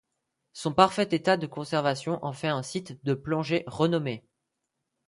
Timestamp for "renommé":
3.67-4.25